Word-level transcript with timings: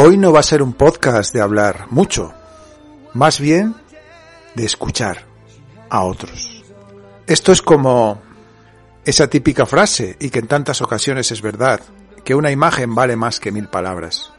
Hoy 0.00 0.16
no 0.16 0.30
va 0.30 0.38
a 0.38 0.44
ser 0.44 0.62
un 0.62 0.74
podcast 0.74 1.34
de 1.34 1.40
hablar 1.40 1.88
mucho, 1.90 2.32
más 3.14 3.40
bien 3.40 3.74
de 4.54 4.64
escuchar 4.64 5.24
a 5.90 6.04
otros. 6.04 6.62
Esto 7.26 7.50
es 7.50 7.62
como 7.62 8.22
esa 9.04 9.28
típica 9.28 9.66
frase, 9.66 10.16
y 10.20 10.30
que 10.30 10.38
en 10.38 10.46
tantas 10.46 10.82
ocasiones 10.82 11.32
es 11.32 11.42
verdad, 11.42 11.80
que 12.24 12.36
una 12.36 12.52
imagen 12.52 12.94
vale 12.94 13.16
más 13.16 13.40
que 13.40 13.50
mil 13.50 13.66
palabras. 13.66 14.32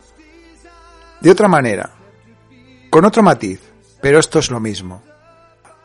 De 1.20 1.30
otra 1.30 1.50
manera, 1.50 1.92
con 2.90 3.04
otro 3.04 3.22
matiz, 3.22 3.60
pero 4.02 4.20
esto 4.20 4.40
es 4.40 4.52
lo 4.52 4.62
mismo. 4.62 5.04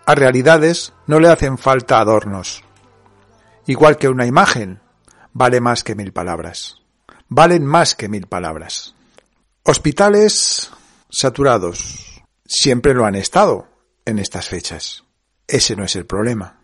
A 0.06 0.14
realidades 0.14 0.92
no 1.08 1.18
le 1.18 1.30
hacen 1.30 1.58
falta 1.58 1.98
adornos. 1.98 2.62
Igual 3.66 3.96
que 3.96 4.08
una 4.08 4.24
imagen 4.24 4.78
vale 5.32 5.60
más 5.60 5.82
que 5.82 5.96
mil 5.96 6.12
palabras. 6.12 6.76
Valen 7.28 7.66
más 7.66 7.96
que 7.96 8.08
mil 8.08 8.28
palabras. 8.28 8.93
Hospitales 9.66 10.70
saturados. 11.08 12.22
Siempre 12.44 12.92
lo 12.92 13.06
han 13.06 13.14
estado 13.14 13.66
en 14.04 14.18
estas 14.18 14.50
fechas. 14.50 15.04
Ese 15.48 15.74
no 15.74 15.84
es 15.84 15.96
el 15.96 16.04
problema. 16.04 16.60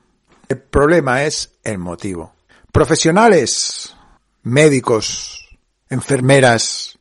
El 0.51 0.61
problema 0.61 1.25
es 1.25 1.55
el 1.65 1.79
motivo. 1.79 2.35
Profesionales, 2.71 3.97
médicos, 4.43 5.49
enfermeras, 5.89 6.99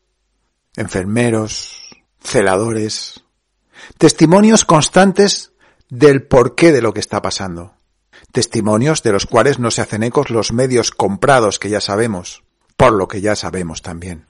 enfermeros, 0.77 1.89
celadores. 2.23 3.25
Testimonios 3.97 4.63
constantes 4.63 5.51
del 5.89 6.25
porqué 6.25 6.71
de 6.71 6.81
lo 6.81 6.93
que 6.93 7.01
está 7.01 7.21
pasando. 7.21 7.73
Testimonios 8.31 9.03
de 9.03 9.11
los 9.11 9.25
cuales 9.25 9.59
no 9.59 9.69
se 9.69 9.81
hacen 9.81 10.03
ecos 10.03 10.29
los 10.29 10.53
medios 10.53 10.91
comprados 10.91 11.59
que 11.59 11.69
ya 11.69 11.81
sabemos, 11.81 12.43
por 12.77 12.93
lo 12.93 13.09
que 13.09 13.19
ya 13.19 13.35
sabemos 13.35 13.81
también. 13.81 14.27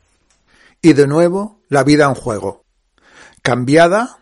Y 0.82 0.94
de 0.94 1.06
nuevo, 1.06 1.59
la 1.70 1.84
vida 1.84 2.06
en 2.06 2.16
juego, 2.16 2.66
cambiada 3.42 4.20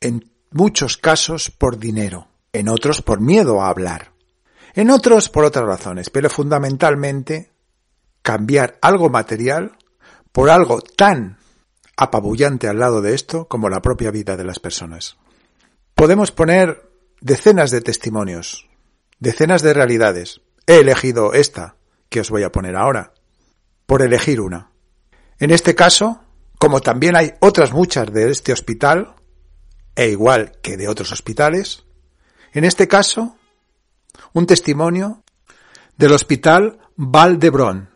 en 0.00 0.30
muchos 0.50 0.96
casos 0.96 1.50
por 1.50 1.78
dinero, 1.78 2.28
en 2.52 2.68
otros 2.68 3.02
por 3.02 3.20
miedo 3.20 3.62
a 3.62 3.68
hablar, 3.68 4.12
en 4.74 4.90
otros 4.90 5.28
por 5.28 5.44
otras 5.44 5.64
razones, 5.64 6.10
pero 6.10 6.30
fundamentalmente 6.30 7.50
cambiar 8.22 8.78
algo 8.80 9.08
material 9.08 9.76
por 10.30 10.50
algo 10.50 10.80
tan 10.80 11.38
apabullante 11.96 12.68
al 12.68 12.78
lado 12.78 13.00
de 13.00 13.14
esto 13.14 13.48
como 13.48 13.68
la 13.68 13.82
propia 13.82 14.10
vida 14.10 14.36
de 14.36 14.44
las 14.44 14.58
personas. 14.58 15.16
Podemos 15.94 16.32
poner 16.32 16.90
decenas 17.20 17.70
de 17.70 17.80
testimonios, 17.80 18.68
decenas 19.20 19.62
de 19.62 19.74
realidades. 19.74 20.40
He 20.66 20.78
elegido 20.78 21.34
esta 21.34 21.76
que 22.08 22.20
os 22.20 22.30
voy 22.30 22.42
a 22.42 22.52
poner 22.52 22.76
ahora, 22.76 23.14
por 23.86 24.02
elegir 24.02 24.40
una. 24.40 24.70
En 25.38 25.50
este 25.50 25.74
caso, 25.74 26.23
como 26.64 26.80
también 26.80 27.14
hay 27.14 27.34
otras 27.40 27.74
muchas 27.74 28.10
de 28.10 28.30
este 28.30 28.50
hospital, 28.50 29.16
e 29.94 30.08
igual 30.08 30.52
que 30.62 30.78
de 30.78 30.88
otros 30.88 31.12
hospitales, 31.12 31.84
en 32.54 32.64
este 32.64 32.88
caso, 32.88 33.36
un 34.32 34.46
testimonio 34.46 35.22
del 35.98 36.12
Hospital 36.12 36.78
Val 36.96 37.38
d'Hebron, 37.38 37.90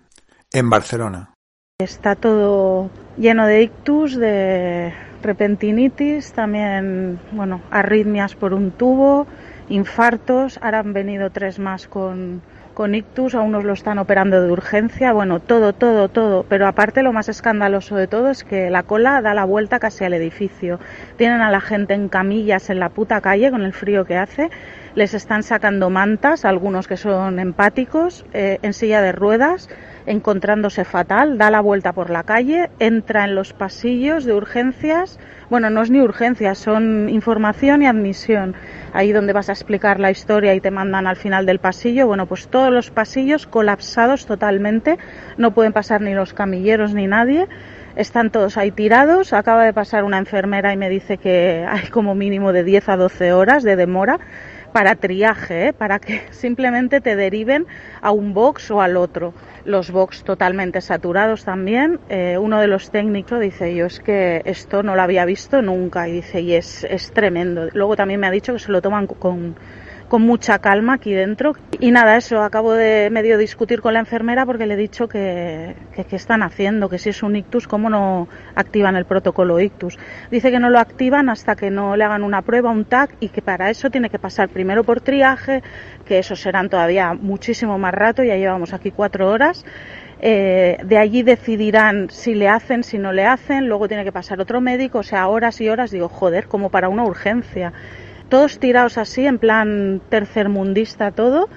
en 0.53 0.69
Barcelona. 0.69 1.33
Está 1.79 2.15
todo 2.15 2.91
lleno 3.17 3.47
de 3.47 3.63
ictus, 3.63 4.17
de 4.17 4.93
repentinitis, 5.23 6.35
también, 6.35 7.19
bueno, 7.33 7.63
arritmias 7.71 8.35
por 8.35 8.53
un 8.53 8.73
tubo, 8.73 9.27
infartos. 9.71 10.59
Ahora 10.61 10.81
han 10.81 10.93
venido 10.93 11.31
tres 11.31 11.59
más 11.59 11.89
con, 11.89 12.43
con 12.79 12.95
ictus, 12.95 13.35
a 13.35 13.41
unos 13.41 13.65
lo 13.65 13.73
están 13.73 13.99
operando 13.99 14.41
de 14.41 14.53
urgencia, 14.53 15.13
bueno, 15.13 15.41
todo, 15.41 15.73
todo, 15.73 16.09
todo. 16.09 16.47
Pero 16.49 16.69
aparte 16.69 17.03
lo 17.03 17.13
más 17.13 17.29
escandaloso 17.29 17.97
de 17.97 18.07
todo 18.07 18.31
es 18.31 18.45
que 18.45 18.71
la 18.71 18.85
cola 18.85 19.21
da 19.21 19.35
la 19.35 19.45
vuelta 19.45 19.81
casi 19.81 20.05
al 20.05 20.15
edificio. 20.15 20.79
Tienen 21.17 21.41
a 21.41 21.51
la 21.51 21.61
gente 21.61 21.95
en 21.95 22.09
camillas 22.09 22.71
en 22.71 22.79
la 22.79 22.91
puta 22.91 23.21
calle 23.21 23.51
con 23.51 23.63
el 23.63 23.73
frío 23.73 24.05
que 24.05 24.17
hace. 24.17 24.49
Les 24.95 25.13
están 25.13 25.43
sacando 25.43 25.91
mantas, 25.91 26.45
algunos 26.45 26.87
que 26.87 26.97
son 26.97 27.41
empáticos, 27.41 28.25
eh, 28.33 28.61
en 28.63 28.73
silla 28.73 29.03
de 29.03 29.11
ruedas, 29.11 29.69
encontrándose 30.09 30.85
fatal, 30.85 31.39
da 31.39 31.51
la 31.51 31.61
vuelta 31.61 31.93
por 31.93 32.11
la 32.11 32.23
calle, 32.23 32.71
entra 32.79 33.25
en 33.25 33.35
los 33.35 33.53
pasillos 33.53 34.25
de 34.25 34.33
urgencias. 34.33 35.19
Bueno, 35.51 35.71
no 35.71 35.83
es 35.83 35.91
ni 35.91 36.01
urgencia, 36.01 36.55
son 36.55 37.09
información 37.09 37.83
y 37.83 37.87
admisión. 37.87 38.55
Ahí 38.93 39.13
donde 39.13 39.35
vas 39.35 39.51
a 39.51 39.53
explicar 39.53 40.01
la 40.01 40.11
historia 40.11 40.55
y 40.55 40.61
te 40.61 40.71
mandan 40.71 41.07
al 41.07 41.17
final 41.17 41.45
del 41.47 41.59
pasillo. 41.59 42.07
Bueno, 42.07 42.27
pues 42.27 42.49
todos 42.49 42.73
los 42.73 42.91
pasillos 42.91 43.47
colapsados 43.47 44.27
totalmente. 44.27 44.99
No 45.37 45.53
pueden 45.53 45.73
pasar 45.73 46.01
ni 46.01 46.15
los 46.15 46.33
camilleros 46.33 46.95
ni 46.95 47.07
nadie. 47.07 47.47
Están 47.95 48.31
todos 48.31 48.57
ahí 48.57 48.71
tirados. 48.71 49.33
Acaba 49.33 49.65
de 49.65 49.73
pasar 49.75 50.05
una 50.05 50.19
enfermera 50.19 50.73
y 50.73 50.77
me 50.77 50.89
dice 50.89 51.19
que 51.19 51.67
hay 51.69 51.89
como 51.89 52.15
mínimo 52.15 52.53
de 52.53 52.65
10 52.65 52.89
a 52.89 52.97
12 52.97 53.33
horas 53.33 53.63
de 53.63 53.77
demora 53.77 54.19
para 54.73 54.95
triaje, 54.97 55.69
¿eh? 55.69 55.73
para 55.73 55.99
que 55.99 56.23
simplemente 56.31 57.01
te 57.01 57.17
deriven 57.17 57.67
a 58.01 58.11
un 58.11 58.35
box 58.35 58.71
o 58.71 58.81
al 58.81 58.97
otro. 58.97 59.35
Los 59.65 59.91
box 59.91 60.25
totalmente 60.25 60.81
saturados 60.81 61.45
también. 61.45 62.01
Eh, 62.09 62.39
uno 62.39 62.61
de 62.61 62.69
los 62.69 62.91
técnicos 62.91 63.41
dice, 63.41 63.75
yo 63.75 63.87
es 63.87 64.01
que 64.01 64.43
esto 64.45 64.83
no 64.83 64.95
lo 64.95 65.03
había 65.03 65.25
visto 65.25 65.63
nunca 65.63 66.09
y 66.09 66.13
dice, 66.13 66.41
y 66.41 66.55
es, 66.55 66.85
es 66.85 67.13
tremendo. 67.13 67.69
Luego 67.73 67.97
también 67.97 68.21
me 68.21 68.27
ha 68.27 68.31
dicho 68.31 68.53
que 68.53 68.59
se 68.59 68.73
lo 68.73 68.81
toman 68.81 69.07
con, 69.07 69.57
con 70.09 70.23
mucha 70.23 70.59
calma 70.59 70.95
aquí 70.95 71.13
dentro. 71.13 71.55
Y 71.81 71.91
nada, 71.91 72.17
eso, 72.17 72.43
acabo 72.43 72.73
de 72.73 73.11
medio 73.11 73.39
discutir 73.39 73.81
con 73.81 73.95
la 73.95 74.01
enfermera 74.01 74.47
porque 74.47 74.67
le 74.67 74.75
he 74.75 74.77
dicho 74.77 75.09
que, 75.09 75.77
que, 75.95 76.17
están 76.17 76.43
haciendo, 76.43 76.89
que 76.89 76.99
si 76.99 77.11
es 77.11 77.23
un 77.23 77.37
ictus, 77.37 77.69
¿cómo 77.69 77.91
no 77.91 78.29
activan 78.55 78.97
el 78.97 79.05
protocolo 79.05 79.61
ictus? 79.61 79.99
Dice 80.31 80.51
que 80.51 80.59
no 80.59 80.71
lo 80.71 80.79
activan 80.79 81.29
hasta 81.29 81.55
que 81.55 81.71
no 81.71 81.97
le 81.97 82.05
hagan 82.05 82.23
una 82.23 82.43
prueba, 82.43 82.71
un 82.71 82.85
TAC, 82.85 83.15
y 83.21 83.29
que 83.29 83.43
para 83.43 83.71
eso 83.71 83.91
tiene 83.91 84.11
que 84.11 84.19
pasar 84.19 84.49
primero 84.49 84.83
por 84.83 85.01
triaje, 85.01 85.63
que 86.05 86.19
eso 86.19 86.35
serán 86.35 86.69
todavía 86.69 87.15
muchísimo 87.15 87.79
más 87.79 87.95
rato, 87.95 88.23
ya 88.23 88.37
llevamos 88.37 88.73
aquí 88.73 88.91
cuatro 88.91 89.29
horas. 89.29 89.65
Eh, 90.21 90.79
de 90.85 90.99
allí 90.99 91.23
decidirán 91.23 92.11
si 92.11 92.35
le 92.35 92.49
hacen, 92.49 92.83
si 92.83 92.99
no 92.99 93.13
le 93.13 93.25
hacen, 93.25 93.69
luego 93.69 93.87
tiene 93.87 94.03
que 94.03 94.11
pasar 94.11 94.41
otro 94.41 94.61
médico, 94.61 94.99
o 94.99 95.03
sea, 95.05 95.29
horas 95.29 95.61
y 95.61 95.69
horas, 95.69 95.93
digo, 95.93 96.09
joder, 96.09 96.49
como 96.49 96.71
para 96.71 96.89
una 96.89 97.05
urgencia 97.05 97.73
todos 98.29 98.59
tirados 98.59 98.99
así, 98.99 99.27
en 99.27 99.39
plan 99.39 100.01
tercermundista 100.09 101.11
todo, 101.11 101.49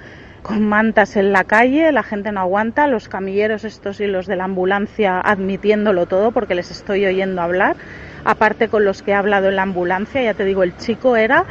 con 0.42 0.66
mantas 0.66 1.16
en 1.16 1.32
la 1.32 1.44
calle, 1.44 1.92
la 1.92 2.02
gente 2.02 2.32
no 2.32 2.40
aguanta, 2.40 2.86
los 2.88 3.08
camilleros 3.08 3.64
estos 3.64 4.00
y 4.00 4.06
los 4.06 4.26
de 4.26 4.36
la 4.36 4.44
ambulancia 4.44 5.20
admitiéndolo 5.20 6.06
todo 6.06 6.32
porque 6.32 6.54
les 6.54 6.70
estoy 6.70 7.06
oyendo 7.06 7.42
hablar, 7.42 7.76
aparte 8.24 8.68
con 8.68 8.84
los 8.84 9.02
que 9.02 9.12
he 9.12 9.14
hablado 9.14 9.48
en 9.48 9.56
la 9.56 9.62
ambulancia, 9.62 10.22
ya 10.22 10.34
te 10.34 10.44
digo, 10.44 10.62
el 10.62 10.76
chico 10.76 11.16
era 11.16 11.44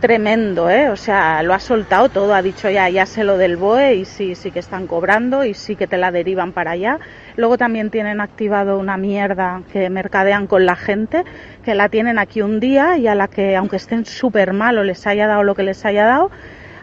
tremendo, 0.00 0.70
¿eh? 0.70 0.90
O 0.90 0.96
sea, 0.96 1.42
lo 1.42 1.54
ha 1.54 1.58
soltado 1.58 2.08
todo, 2.08 2.34
ha 2.34 2.42
dicho 2.42 2.70
ya, 2.70 2.88
ya 2.88 3.06
sé 3.06 3.24
lo 3.24 3.38
del 3.38 3.56
BOE 3.56 3.94
y 3.96 4.04
sí, 4.04 4.34
sí 4.34 4.50
que 4.50 4.58
están 4.58 4.86
cobrando 4.86 5.44
y 5.44 5.54
sí 5.54 5.76
que 5.76 5.86
te 5.86 5.96
la 5.96 6.10
derivan 6.10 6.52
para 6.52 6.72
allá. 6.72 6.98
Luego 7.36 7.58
también 7.58 7.90
tienen 7.90 8.20
activado 8.20 8.78
una 8.78 8.96
mierda 8.96 9.62
que 9.72 9.90
mercadean 9.90 10.46
con 10.46 10.66
la 10.66 10.76
gente, 10.76 11.24
que 11.64 11.74
la 11.74 11.88
tienen 11.88 12.18
aquí 12.18 12.42
un 12.42 12.60
día 12.60 12.98
y 12.98 13.06
a 13.06 13.14
la 13.14 13.28
que, 13.28 13.56
aunque 13.56 13.76
estén 13.76 14.04
súper 14.04 14.52
mal 14.52 14.78
o 14.78 14.84
les 14.84 15.06
haya 15.06 15.26
dado 15.26 15.42
lo 15.42 15.54
que 15.54 15.62
les 15.62 15.84
haya 15.84 16.04
dado, 16.04 16.30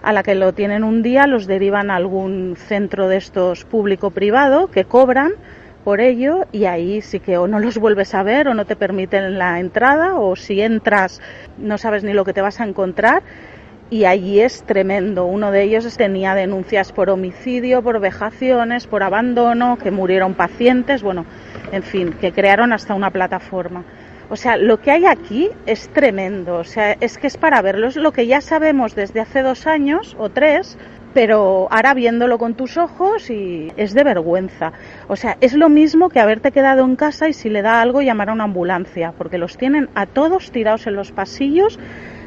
a 0.01 0.12
la 0.12 0.24
que 0.24 0.36
lo 0.36 0.54
tienen 0.54 0.83
un 0.83 1.01
día 1.01 1.27
los 1.27 1.48
derivan 1.48 1.89
a 1.89 1.95
algún 1.95 2.56
centro 2.57 3.07
de 3.07 3.18
estos 3.18 3.63
público-privado 3.63 4.68
que 4.68 4.83
cobran 4.86 5.31
por 5.84 6.02
ello 6.02 6.46
y 6.52 6.66
ahí 6.66 7.02
sí 7.02 7.20
que 7.20 7.38
o 7.38 7.48
no 7.48 7.60
los 7.60 7.78
vuelves 7.78 8.14
a 8.14 8.24
ver 8.24 8.48
o 8.48 8.54
no 8.54 8.66
te 8.66 8.76
permiten 8.76 9.38
la 9.38 9.60
entrada 9.60 10.16
o 10.16 10.36
si 10.36 10.62
entras 10.62 11.22
no 11.58 11.78
sabes 11.78 12.04
ni 12.04 12.14
lo 12.14 12.26
que 12.26 12.34
te 12.34 12.42
vas 12.42 12.60
a 12.60 12.66
encontrar 12.66 13.24
y 13.94 14.06
allí 14.06 14.40
es 14.40 14.64
tremendo. 14.64 15.26
Uno 15.26 15.52
de 15.52 15.62
ellos 15.62 15.96
tenía 15.98 16.34
denuncias 16.34 16.92
por 16.92 17.12
homicidio, 17.12 17.84
por 17.84 18.00
vejaciones, 18.00 18.88
por 18.88 19.04
abandono, 19.04 19.78
que 19.78 19.92
murieron 19.92 20.34
pacientes, 20.34 21.04
bueno, 21.04 21.26
en 21.72 21.84
fin, 21.84 22.14
que 22.14 22.32
crearon 22.32 22.74
hasta 22.74 22.96
una 22.96 23.12
plataforma. 23.12 23.84
O 24.32 24.36
sea, 24.36 24.58
lo 24.58 24.80
que 24.80 24.90
hay 24.90 25.06
aquí 25.06 25.52
es 25.68 25.90
tremendo, 25.90 26.56
o 26.56 26.64
sea, 26.64 26.94
es 27.02 27.20
que 27.20 27.28
es 27.28 27.38
para 27.38 27.62
verlo, 27.62 27.88
es 27.88 27.96
lo 27.96 28.12
que 28.12 28.26
ya 28.26 28.42
sabemos 28.42 28.96
desde 28.96 29.20
hace 29.20 29.44
dos 29.44 29.68
años 29.68 30.16
o 30.18 30.30
tres, 30.30 30.76
pero 31.13 31.68
ahora 31.71 31.94
viéndolo 31.94 32.38
con 32.38 32.56
tus 32.56 32.77
ojos 32.77 33.30
y 33.30 33.71
es 33.77 33.94
de 33.94 34.04
vergüenza. 34.04 34.74
O 35.07 35.15
sea, 35.15 35.38
es 35.42 35.54
lo 35.54 35.69
mismo 35.69 36.10
que 36.10 36.19
haberte 36.19 36.51
quedado 36.51 36.83
en 36.83 36.95
casa 36.95 37.30
y 37.30 37.33
si 37.33 37.50
le 37.50 37.62
da 37.62 37.81
algo 37.81 38.01
llamar 38.01 38.30
a 38.30 38.33
una 38.33 38.45
ambulancia, 38.45 39.13
porque 39.18 39.38
los 39.38 39.57
tienen 39.57 39.89
a 39.95 40.06
todos 40.06 40.51
tirados 40.51 40.88
en 40.88 40.95
los 40.95 41.12
pasillos 41.12 41.80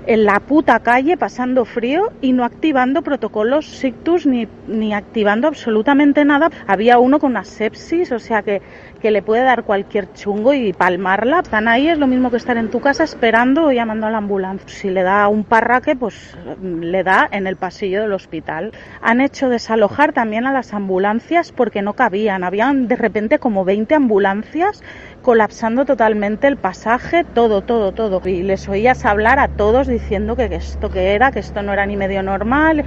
en 0.06 0.24
la 0.24 0.40
puta 0.40 0.78
calle 0.80 1.16
pasando 1.16 1.64
frío 1.64 2.12
y 2.20 2.32
no 2.32 2.44
activando 2.44 3.02
protocolos 3.02 3.66
sictus 3.66 4.24
ni, 4.26 4.48
ni 4.68 4.94
activando 4.94 5.48
absolutamente 5.48 6.24
nada. 6.24 6.50
Había 6.66 6.98
uno 6.98 7.18
con 7.18 7.32
una 7.32 7.44
sepsis, 7.44 8.12
o 8.12 8.18
sea 8.18 8.42
que, 8.42 8.62
que 9.06 9.12
le 9.12 9.22
puede 9.22 9.44
dar 9.44 9.62
cualquier 9.62 10.12
chungo 10.14 10.52
y 10.52 10.72
palmarla. 10.72 11.38
Están 11.38 11.68
ahí, 11.68 11.88
es 11.88 11.96
lo 11.96 12.08
mismo 12.08 12.32
que 12.32 12.38
estar 12.38 12.56
en 12.56 12.72
tu 12.72 12.80
casa 12.80 13.04
esperando 13.04 13.66
o 13.66 13.70
llamando 13.70 14.08
a 14.08 14.10
la 14.10 14.18
ambulancia. 14.18 14.66
Si 14.66 14.90
le 14.90 15.04
da 15.04 15.28
un 15.28 15.44
parraque, 15.44 15.94
pues 15.94 16.36
le 16.60 17.04
da 17.04 17.28
en 17.30 17.46
el 17.46 17.54
pasillo 17.54 18.02
del 18.02 18.12
hospital. 18.12 18.72
Han 19.00 19.20
hecho 19.20 19.48
desalojar 19.48 20.12
también 20.12 20.44
a 20.44 20.52
las 20.52 20.74
ambulancias 20.74 21.52
porque 21.52 21.82
no 21.82 21.92
cabían. 21.92 22.42
Habían 22.42 22.88
de 22.88 22.96
repente 22.96 23.38
como 23.38 23.64
20 23.64 23.94
ambulancias 23.94 24.82
colapsando 25.22 25.84
totalmente 25.84 26.48
el 26.48 26.56
pasaje, 26.56 27.22
todo, 27.22 27.60
todo, 27.60 27.92
todo. 27.92 28.20
Y 28.28 28.42
les 28.42 28.68
oías 28.68 29.04
hablar 29.04 29.38
a 29.38 29.46
todos 29.46 29.86
diciendo 29.86 30.34
que 30.34 30.46
esto 30.46 30.90
que 30.90 31.14
era, 31.14 31.30
que 31.30 31.38
esto 31.38 31.62
no 31.62 31.72
era 31.72 31.86
ni 31.86 31.96
medio 31.96 32.24
normal. 32.24 32.84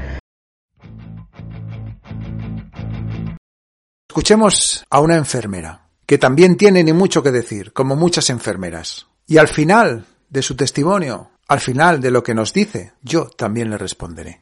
Escuchemos 4.09 4.83
a 4.89 4.99
una 4.99 5.15
enfermera, 5.15 5.88
que 6.09 6.17
también 6.17 6.57
tiene 6.57 6.83
ni 6.83 6.91
mucho 6.91 7.21
que 7.21 7.29
decir, 7.29 7.71
como 7.71 7.95
muchas 7.95 8.31
enfermeras. 8.31 9.05
Y 9.27 9.37
al 9.37 9.47
final 9.47 10.05
de 10.27 10.41
su 10.41 10.55
testimonio, 10.55 11.29
al 11.47 11.59
final 11.59 12.01
de 12.01 12.09
lo 12.09 12.23
que 12.23 12.33
nos 12.33 12.51
dice, 12.51 12.93
yo 13.03 13.27
también 13.27 13.69
le 13.69 13.77
responderé. 13.77 14.39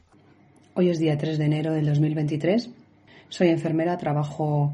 Hoy 0.72 0.88
es 0.88 0.98
día 0.98 1.18
3 1.18 1.36
de 1.36 1.44
enero 1.44 1.74
del 1.74 1.84
2023. 1.84 2.70
Soy 3.28 3.48
enfermera, 3.48 3.98
trabajo 3.98 4.72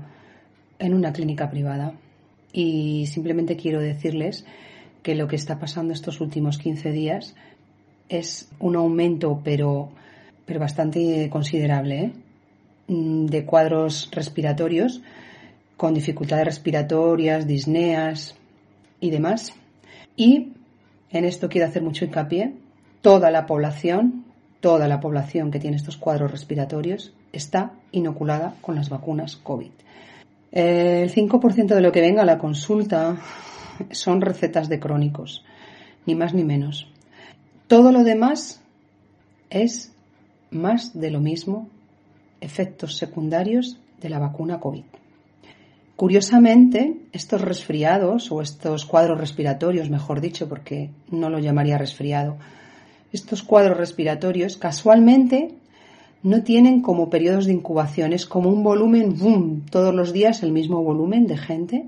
en 0.78 0.94
una 0.94 1.12
clínica 1.12 1.50
privada 1.50 1.94
y 2.52 3.08
simplemente 3.08 3.56
quiero 3.56 3.80
decirles 3.80 4.44
que 5.02 5.16
lo 5.16 5.26
que 5.26 5.34
está 5.34 5.58
pasando 5.58 5.92
estos 5.92 6.20
últimos 6.20 6.58
15 6.58 6.92
días 6.92 7.34
es 8.08 8.48
un 8.60 8.76
aumento, 8.76 9.40
pero, 9.42 9.90
pero 10.46 10.60
bastante 10.60 11.28
considerable, 11.28 11.98
¿eh? 11.98 12.12
mm, 12.86 13.26
de 13.26 13.44
cuadros 13.44 14.08
respiratorios 14.12 15.02
con 15.76 15.94
dificultades 15.94 16.44
respiratorias, 16.44 17.46
disneas 17.46 18.34
y 19.00 19.10
demás. 19.10 19.54
Y 20.16 20.52
en 21.10 21.24
esto 21.24 21.48
quiero 21.48 21.66
hacer 21.66 21.82
mucho 21.82 22.04
hincapié. 22.04 22.54
Toda 23.00 23.30
la 23.30 23.46
población, 23.46 24.24
toda 24.60 24.88
la 24.88 25.00
población 25.00 25.50
que 25.50 25.60
tiene 25.60 25.76
estos 25.76 25.96
cuadros 25.96 26.30
respiratorios 26.30 27.12
está 27.32 27.72
inoculada 27.92 28.54
con 28.60 28.76
las 28.76 28.88
vacunas 28.88 29.36
COVID. 29.36 29.70
El 30.52 31.12
5% 31.12 31.74
de 31.74 31.80
lo 31.80 31.92
que 31.92 32.00
venga 32.00 32.22
a 32.22 32.26
la 32.26 32.38
consulta 32.38 33.16
son 33.90 34.20
recetas 34.20 34.68
de 34.68 34.78
crónicos, 34.78 35.44
ni 36.06 36.14
más 36.14 36.32
ni 36.32 36.44
menos. 36.44 36.86
Todo 37.66 37.90
lo 37.90 38.04
demás 38.04 38.60
es 39.50 39.92
más 40.50 40.98
de 40.98 41.10
lo 41.10 41.20
mismo, 41.20 41.68
efectos 42.40 42.96
secundarios 42.96 43.78
de 44.00 44.08
la 44.10 44.18
vacuna 44.18 44.60
COVID. 44.60 44.84
Curiosamente, 45.96 46.96
estos 47.12 47.40
resfriados 47.40 48.32
o 48.32 48.42
estos 48.42 48.84
cuadros 48.84 49.18
respiratorios, 49.18 49.90
mejor 49.90 50.20
dicho, 50.20 50.48
porque 50.48 50.90
no 51.10 51.30
lo 51.30 51.38
llamaría 51.38 51.78
resfriado, 51.78 52.36
estos 53.12 53.44
cuadros 53.44 53.78
respiratorios 53.78 54.56
casualmente 54.56 55.54
no 56.24 56.42
tienen 56.42 56.80
como 56.80 57.10
periodos 57.10 57.46
de 57.46 57.52
incubación, 57.52 58.12
es 58.12 58.26
como 58.26 58.48
un 58.48 58.64
volumen, 58.64 59.16
boom, 59.16 59.66
todos 59.70 59.94
los 59.94 60.12
días 60.12 60.42
el 60.42 60.50
mismo 60.50 60.82
volumen 60.82 61.26
de 61.26 61.36
gente 61.36 61.86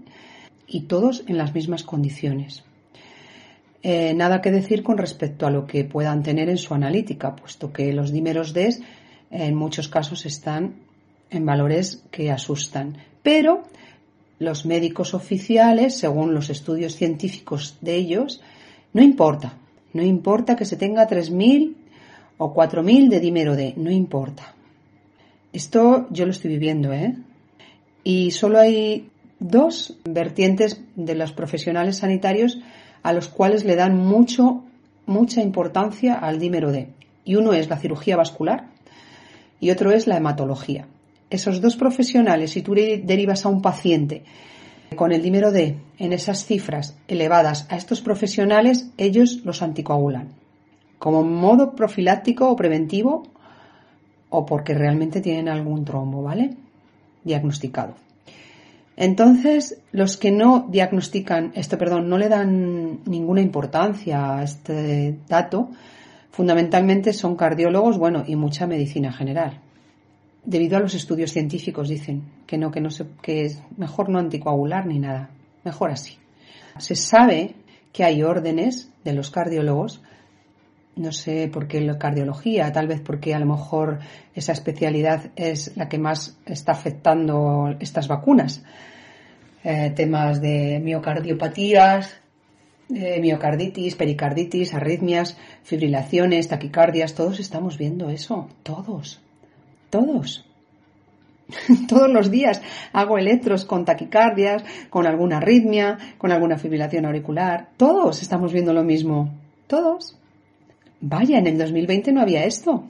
y 0.69 0.83
todos 0.83 1.25
en 1.27 1.37
las 1.39 1.53
mismas 1.53 1.83
condiciones. 1.83 2.63
Eh, 3.83 4.15
nada 4.15 4.41
que 4.41 4.53
decir 4.53 4.83
con 4.83 4.99
respecto 4.99 5.47
a 5.47 5.51
lo 5.51 5.67
que 5.67 5.85
puedan 5.85 6.23
tener 6.23 6.49
en 6.49 6.59
su 6.59 6.75
analítica, 6.75 7.35
puesto 7.35 7.73
que 7.73 7.93
los 7.93 8.13
dímeros 8.13 8.53
DES 8.53 8.83
en 9.31 9.55
muchos 9.55 9.89
casos 9.89 10.27
están 10.27 10.75
en 11.31 11.45
valores 11.45 12.05
que 12.11 12.31
asustan. 12.31 12.99
Pero 13.23 13.63
los 14.39 14.67
médicos 14.67 15.15
oficiales, 15.15 15.97
según 15.97 16.35
los 16.35 16.51
estudios 16.51 16.97
científicos 16.97 17.79
de 17.81 17.97
ellos, 17.97 18.41
no 18.93 19.03
importa. 19.03 19.55
No 19.93 20.03
importa 20.03 20.57
que 20.57 20.65
se 20.65 20.77
tenga 20.77 21.09
3.000 21.09 21.75
o 22.39 22.55
4.000 22.55 23.09
de 23.09 23.21
dímero 23.21 23.57
D, 23.57 23.75
no 23.77 23.91
importa. 23.91 24.55
Esto 25.53 26.07
yo 26.11 26.27
lo 26.27 26.33
estoy 26.33 26.51
viviendo, 26.51 26.93
¿eh? 26.93 27.17
Y 28.05 28.31
solo 28.33 28.59
hay 28.59 29.09
dos 29.39 29.97
vertientes 30.05 30.83
de 30.95 31.15
los 31.15 31.33
profesionales 31.33 31.99
sanitarios 31.99 32.59
a 33.03 33.13
los 33.13 33.29
cuales 33.29 33.65
le 33.65 33.77
dan 33.77 33.97
mucho, 33.97 34.65
mucha 35.07 35.41
importancia 35.41 36.15
al 36.15 36.39
dímero 36.39 36.73
D. 36.73 36.89
Y 37.25 37.37
uno 37.37 37.53
es 37.55 37.69
la 37.69 37.79
cirugía 37.79 38.17
vascular 38.17 38.69
y 39.61 39.71
otro 39.71 39.93
es 39.93 40.07
la 40.07 40.17
hematología. 40.17 40.87
Esos 41.31 41.61
dos 41.61 41.77
profesionales, 41.77 42.53
si 42.53 42.63
tú 42.63 42.75
derivas 42.75 43.45
a 43.45 43.49
un 43.49 43.63
paciente 43.63 44.25
con 44.95 45.13
el 45.13 45.23
dímero 45.23 45.51
D 45.51 45.77
en 45.99 46.13
esas 46.13 46.47
cifras 46.47 46.97
elevadas 47.09 47.67
a 47.71 47.77
estos 47.77 48.01
profesionales, 48.01 48.91
ellos 48.97 49.41
los 49.45 49.63
anticoagulan 49.63 50.29
como 50.99 51.23
modo 51.23 51.75
profiláctico 51.75 52.51
o 52.51 52.57
preventivo 52.57 53.25
o 54.31 54.47
porque 54.47 54.75
realmente 54.75 55.21
tienen 55.21 55.49
algún 55.49 55.85
trombo, 55.85 56.23
¿vale? 56.23 56.57
Diagnosticado. 57.25 57.95
Entonces, 58.97 59.79
los 59.93 60.17
que 60.17 60.31
no 60.31 60.67
diagnostican 60.69 61.53
esto, 61.55 61.77
perdón, 61.77 62.09
no 62.09 62.17
le 62.19 62.29
dan 62.29 63.01
ninguna 63.05 63.43
importancia 63.43 64.39
a 64.39 64.43
este 64.43 65.19
dato, 65.29 65.71
fundamentalmente 66.31 67.13
son 67.13 67.37
cardiólogos, 67.37 67.99
bueno, 67.99 68.25
y 68.27 68.37
mucha 68.37 68.67
medicina 68.67 69.13
general. 69.13 69.61
Debido 70.47 70.79
a 70.79 70.81
los 70.81 70.95
estudios 70.95 71.33
científicos 71.33 71.89
dicen 71.89 72.23
que 72.47 72.57
no, 72.57 72.71
que 72.71 72.81
no 72.81 72.91
se, 72.91 73.05
que 73.21 73.45
es 73.45 73.63
mejor 73.77 74.09
no 74.09 74.19
anticoagular 74.19 74.87
ni 74.87 74.99
nada, 74.99 75.29
mejor 75.65 75.91
así. 75.91 76.17
Se 76.79 76.95
sabe 76.95 77.55
que 77.93 78.05
hay 78.05 78.23
órdenes 78.23 78.91
de 79.05 79.13
los 79.13 79.31
cardiólogos 79.31 80.01
no 80.97 81.13
sé 81.13 81.49
por 81.49 81.69
qué 81.69 81.81
la 81.83 81.99
cardiología, 81.99 82.73
tal 82.73 82.89
vez 82.89 83.01
porque 83.03 83.35
a 83.35 83.39
lo 83.39 83.47
mejor 83.47 84.01
esa 84.35 84.53
especialidad 84.53 85.31
es 85.37 85.77
la 85.77 85.89
que 85.89 85.99
más 85.99 86.39
está 86.47 86.73
afectando 86.73 87.77
estas 87.79 88.09
vacunas. 88.09 88.65
Eh, 89.63 89.93
temas 89.95 90.41
de 90.41 90.81
miocardiopatías, 90.83 92.17
miocarditis, 92.89 93.95
pericarditis, 93.97 94.73
arritmias, 94.73 95.37
fibrilaciones, 95.65 96.49
taquicardias, 96.49 97.15
todos 97.15 97.41
estamos 97.41 97.77
viendo 97.77 98.09
eso, 98.09 98.49
todos, 98.63 99.21
todos. 99.97 100.45
Todos 101.89 102.11
los 102.11 102.31
días 102.31 102.61
hago 102.93 103.19
electros 103.19 103.65
con 103.65 103.85
taquicardias, 103.85 104.65
con 104.91 105.07
alguna 105.07 105.37
arritmia, 105.39 105.99
con 106.19 106.33
alguna 106.33 106.59
fibrilación 106.59 107.07
auricular. 107.07 107.69
Todos 107.77 108.21
estamos 108.21 108.53
viendo 108.53 108.73
lo 108.73 108.83
mismo. 108.83 109.31
Todos. 109.67 110.17
Vaya, 111.01 111.39
en 111.39 111.47
el 111.47 111.59
2020 111.59 112.13
no 112.13 112.21
había 112.21 112.45
esto. 112.45 112.85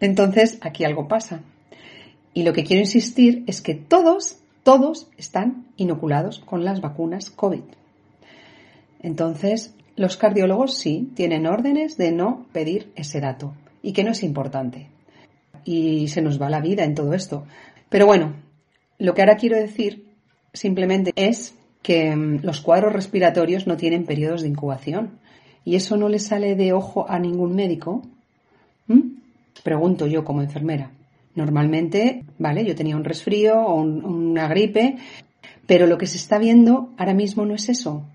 Entonces, 0.00 0.58
aquí 0.60 0.84
algo 0.84 1.08
pasa. 1.08 1.40
Y 2.34 2.42
lo 2.42 2.52
que 2.52 2.64
quiero 2.64 2.80
insistir 2.80 3.44
es 3.46 3.60
que 3.60 3.74
todos, 3.74 4.38
todos 4.62 5.08
están 5.16 5.66
inoculados 5.76 6.40
con 6.40 6.64
las 6.64 6.80
vacunas 6.80 7.30
COVID. 7.30 7.62
Entonces, 9.02 9.74
los 9.94 10.16
cardiólogos 10.16 10.74
sí 10.74 11.10
tienen 11.14 11.46
órdenes 11.46 11.96
de 11.96 12.12
no 12.12 12.44
pedir 12.52 12.92
ese 12.96 13.20
dato 13.20 13.54
y 13.82 13.92
que 13.92 14.04
no 14.04 14.10
es 14.10 14.22
importante. 14.22 14.88
Y 15.66 16.08
se 16.08 16.22
nos 16.22 16.40
va 16.40 16.48
la 16.48 16.62
vida 16.62 16.84
en 16.84 16.94
todo 16.94 17.12
esto. 17.12 17.44
Pero 17.90 18.06
bueno, 18.06 18.34
lo 18.98 19.12
que 19.12 19.20
ahora 19.20 19.36
quiero 19.36 19.58
decir 19.58 20.06
simplemente 20.54 21.12
es 21.16 21.54
que 21.82 22.16
mm, 22.16 22.40
los 22.42 22.60
cuadros 22.60 22.92
respiratorios 22.92 23.66
no 23.66 23.76
tienen 23.76 24.06
periodos 24.06 24.42
de 24.42 24.48
incubación 24.48 25.18
y 25.64 25.76
eso 25.76 25.96
no 25.96 26.08
le 26.08 26.20
sale 26.20 26.54
de 26.54 26.72
ojo 26.72 27.06
a 27.08 27.18
ningún 27.18 27.54
médico, 27.54 28.02
pregunto 29.64 30.06
yo 30.06 30.24
como 30.24 30.42
enfermera. 30.42 30.92
Normalmente, 31.34 32.24
vale, 32.38 32.64
yo 32.64 32.76
tenía 32.76 32.96
un 32.96 33.04
resfrío 33.04 33.60
o 33.60 33.74
una 33.82 34.46
gripe, 34.46 34.96
pero 35.66 35.88
lo 35.88 35.98
que 35.98 36.06
se 36.06 36.18
está 36.18 36.38
viendo 36.38 36.90
ahora 36.96 37.14
mismo 37.14 37.44
no 37.44 37.54
es 37.54 37.68
eso. 37.68 38.06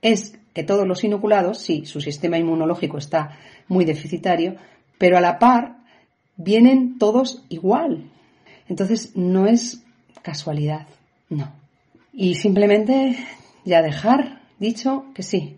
Es 0.00 0.38
que 0.54 0.64
todos 0.64 0.86
los 0.86 1.04
inoculados, 1.04 1.58
sí, 1.58 1.84
su 1.84 2.00
sistema 2.00 2.38
inmunológico 2.38 2.96
está 2.96 3.36
muy 3.68 3.84
deficitario, 3.84 4.56
pero 4.96 5.18
a 5.18 5.20
la 5.20 5.38
par 5.38 5.83
vienen 6.36 6.98
todos 6.98 7.44
igual. 7.48 8.10
Entonces 8.68 9.16
no 9.16 9.46
es 9.46 9.82
casualidad, 10.22 10.86
no. 11.28 11.52
Y 12.12 12.36
simplemente 12.36 13.16
ya 13.64 13.82
dejar 13.82 14.40
dicho 14.58 15.06
que 15.14 15.22
sí, 15.22 15.56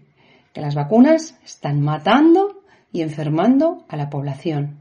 que 0.52 0.60
las 0.60 0.74
vacunas 0.74 1.38
están 1.44 1.80
matando 1.82 2.62
y 2.92 3.02
enfermando 3.02 3.84
a 3.88 3.96
la 3.96 4.10
población. 4.10 4.78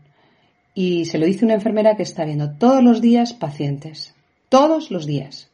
Y 0.73 1.05
se 1.05 1.17
lo 1.17 1.25
dice 1.25 1.45
una 1.45 1.55
enfermera 1.55 1.95
que 1.95 2.03
está 2.03 2.25
viendo 2.25 2.51
todos 2.51 2.83
los 2.83 3.01
días 3.01 3.33
pacientes. 3.33 4.13
Todos 4.49 4.91
los 4.91 5.05
días. 5.05 5.49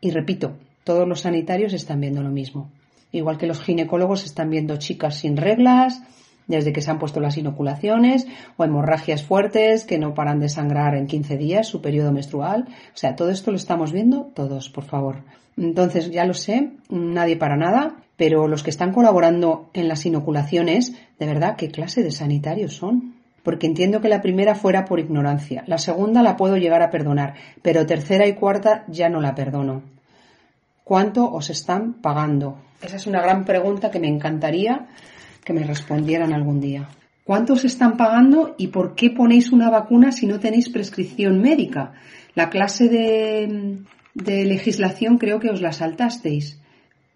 Y 0.00 0.10
repito, 0.10 0.56
todos 0.84 1.08
los 1.08 1.20
sanitarios 1.20 1.72
están 1.72 2.00
viendo 2.00 2.22
lo 2.22 2.30
mismo. 2.30 2.70
Igual 3.12 3.38
que 3.38 3.46
los 3.46 3.62
ginecólogos 3.62 4.24
están 4.24 4.50
viendo 4.50 4.76
chicas 4.76 5.16
sin 5.16 5.36
reglas, 5.36 6.02
desde 6.46 6.72
que 6.72 6.80
se 6.80 6.90
han 6.90 6.98
puesto 6.98 7.20
las 7.20 7.36
inoculaciones, 7.36 8.26
o 8.56 8.64
hemorragias 8.64 9.22
fuertes 9.22 9.84
que 9.84 9.98
no 9.98 10.14
paran 10.14 10.40
de 10.40 10.48
sangrar 10.48 10.94
en 10.94 11.06
15 11.06 11.36
días, 11.36 11.66
su 11.66 11.80
periodo 11.80 12.12
menstrual. 12.12 12.66
O 12.68 12.96
sea, 12.96 13.16
todo 13.16 13.30
esto 13.30 13.50
lo 13.50 13.56
estamos 13.56 13.92
viendo 13.92 14.30
todos, 14.34 14.68
por 14.68 14.84
favor. 14.84 15.22
Entonces, 15.56 16.10
ya 16.10 16.24
lo 16.24 16.34
sé, 16.34 16.72
nadie 16.90 17.36
para 17.36 17.56
nada, 17.56 17.96
pero 18.16 18.46
los 18.48 18.62
que 18.62 18.70
están 18.70 18.92
colaborando 18.92 19.70
en 19.72 19.88
las 19.88 20.04
inoculaciones, 20.06 20.94
de 21.18 21.26
verdad, 21.26 21.56
¿qué 21.56 21.70
clase 21.70 22.02
de 22.02 22.12
sanitarios 22.12 22.74
son? 22.74 23.14
Porque 23.42 23.66
entiendo 23.66 24.00
que 24.00 24.08
la 24.08 24.22
primera 24.22 24.54
fuera 24.54 24.84
por 24.84 25.00
ignorancia, 25.00 25.64
la 25.66 25.78
segunda 25.78 26.22
la 26.22 26.36
puedo 26.36 26.56
llegar 26.56 26.82
a 26.82 26.90
perdonar, 26.90 27.34
pero 27.62 27.86
tercera 27.86 28.26
y 28.26 28.34
cuarta 28.34 28.84
ya 28.88 29.08
no 29.08 29.20
la 29.20 29.34
perdono. 29.34 29.82
¿Cuánto 30.84 31.30
os 31.32 31.50
están 31.50 31.94
pagando? 31.94 32.58
Esa 32.82 32.96
es 32.96 33.06
una 33.06 33.22
gran 33.22 33.44
pregunta 33.44 33.90
que 33.90 34.00
me 34.00 34.08
encantaría 34.08 34.86
que 35.46 35.52
me 35.52 35.62
respondieran 35.62 36.34
algún 36.34 36.60
día. 36.60 36.88
¿Cuánto 37.24 37.54
os 37.54 37.64
están 37.64 37.96
pagando 37.96 38.56
y 38.58 38.66
por 38.68 38.96
qué 38.96 39.10
ponéis 39.10 39.52
una 39.52 39.70
vacuna 39.70 40.10
si 40.10 40.26
no 40.26 40.40
tenéis 40.40 40.68
prescripción 40.68 41.40
médica? 41.40 41.92
La 42.34 42.50
clase 42.50 42.88
de, 42.88 43.78
de 44.14 44.44
legislación 44.44 45.18
creo 45.18 45.38
que 45.38 45.50
os 45.50 45.62
la 45.62 45.72
saltasteis. 45.72 46.60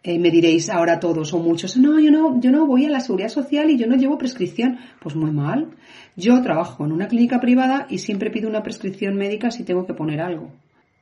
Eh, 0.02 0.18
me 0.18 0.30
diréis 0.30 0.70
ahora 0.70 0.98
todos 1.00 1.34
o 1.34 1.38
muchos, 1.40 1.76
no, 1.76 2.00
yo 2.00 2.10
no, 2.10 2.40
yo 2.40 2.50
no 2.50 2.66
voy 2.66 2.86
a 2.86 2.90
la 2.90 3.00
seguridad 3.00 3.28
social 3.28 3.68
y 3.68 3.76
yo 3.76 3.86
no 3.86 3.96
llevo 3.96 4.16
prescripción. 4.16 4.78
Pues 5.02 5.16
muy 5.16 5.32
mal. 5.32 5.68
Yo 6.16 6.40
trabajo 6.40 6.84
en 6.84 6.92
una 6.92 7.08
clínica 7.08 7.40
privada 7.40 7.86
y 7.90 7.98
siempre 7.98 8.30
pido 8.30 8.48
una 8.48 8.62
prescripción 8.62 9.16
médica 9.16 9.50
si 9.50 9.64
tengo 9.64 9.86
que 9.86 9.94
poner 9.94 10.20
algo. 10.20 10.52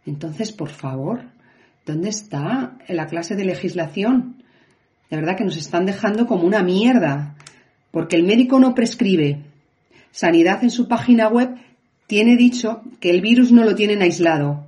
Entonces, 0.07 0.51
por 0.51 0.71
favor, 0.71 1.21
¿dónde 1.85 2.09
está 2.09 2.79
la 2.89 3.07
clase 3.07 3.37
de 3.37 3.45
legislación? 3.45 4.38
De 5.11 5.17
verdad 5.17 5.37
que 5.37 5.45
nos 5.45 5.57
están 5.57 5.87
dejando 5.87 6.27
como 6.27 6.45
una 6.45 6.63
mierda. 6.63 7.35
Porque 7.91 8.17
el 8.17 8.25
médico 8.25 8.61
no 8.61 8.75
prescribe. 8.75 9.43
Sanidad 10.11 10.63
en 10.63 10.71
su 10.71 10.89
página 10.89 11.29
web 11.29 11.57
tiene 12.07 12.37
dicho 12.37 12.83
que 13.01 13.11
el 13.11 13.21
virus 13.21 13.53
no 13.53 13.65
lo 13.65 13.75
tienen 13.75 14.03
aislado. 14.03 14.67